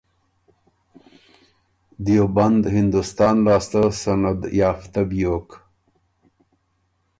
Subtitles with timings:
[2.05, 5.47] دیوبند هندوستان لاسته سندیافتۀ بیوک